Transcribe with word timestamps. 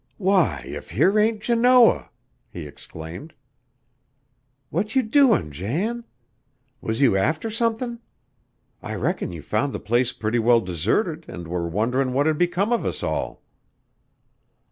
"Why, 0.17 0.63
if 0.65 0.89
here 0.89 1.19
ain't 1.19 1.41
Janoah!" 1.41 2.09
he 2.49 2.65
exclaimed. 2.65 3.35
"What 4.71 4.95
you 4.95 5.03
doin', 5.03 5.51
Jan? 5.51 6.05
Was 6.81 7.01
you 7.01 7.15
after 7.15 7.51
somethin'? 7.51 7.99
I 8.81 8.95
reckon 8.95 9.31
you 9.31 9.43
found 9.43 9.73
the 9.73 9.79
place 9.79 10.11
pretty 10.11 10.39
well 10.39 10.59
deserted 10.61 11.25
an' 11.27 11.47
were 11.49 11.67
wonderin' 11.69 12.13
what 12.13 12.25
had 12.25 12.39
become 12.39 12.71
of 12.71 12.83
us 12.83 13.03
all." 13.03 13.43